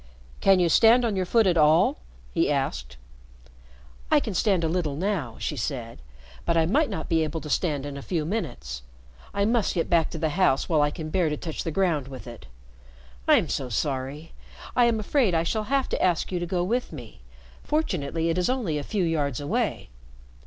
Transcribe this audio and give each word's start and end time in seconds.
"Can 0.39 0.59
you 0.59 0.67
stand 0.67 1.05
on 1.05 1.15
your 1.15 1.27
foot 1.27 1.45
at 1.45 1.57
all?" 1.57 1.99
he 2.33 2.49
asked. 2.51 2.97
"I 4.09 4.19
can 4.19 4.33
stand 4.33 4.63
a 4.63 4.67
little 4.67 4.95
now," 4.95 5.35
she 5.37 5.55
said, 5.55 6.01
"but 6.43 6.57
I 6.57 6.65
might 6.65 6.89
not 6.89 7.07
be 7.07 7.23
able 7.23 7.39
to 7.41 7.51
stand 7.51 7.85
in 7.85 7.95
a 7.95 8.01
few 8.01 8.25
minutes. 8.25 8.81
I 9.31 9.45
must 9.45 9.75
get 9.75 9.91
back 9.91 10.09
to 10.09 10.17
the 10.17 10.29
house 10.29 10.67
while 10.67 10.81
I 10.81 10.89
can 10.89 11.11
bear 11.11 11.29
to 11.29 11.37
touch 11.37 11.63
the 11.63 11.69
ground 11.69 12.07
with 12.07 12.25
it. 12.25 12.47
I 13.27 13.35
am 13.35 13.47
so 13.47 13.69
sorry. 13.69 14.31
I 14.75 14.85
am 14.85 14.99
afraid 14.99 15.35
I 15.35 15.43
shall 15.43 15.65
have 15.65 15.87
to 15.89 16.01
ask 16.01 16.31
you 16.31 16.39
to 16.39 16.47
go 16.47 16.63
with 16.63 16.91
me. 16.91 17.21
Fortunately 17.63 18.29
it 18.29 18.39
is 18.39 18.49
only 18.49 18.79
a 18.79 18.83
few 18.83 19.03
yards 19.03 19.39
away." 19.39 19.89